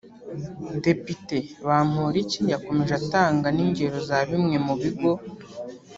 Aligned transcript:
Depite 0.83 1.37
Bamporiki 1.67 2.39
yakomeje 2.53 2.93
atanga 3.01 3.47
n’ingero 3.55 3.97
za 4.07 4.19
bimwe 4.29 4.55
mu 4.65 4.73
bigo 4.81 5.11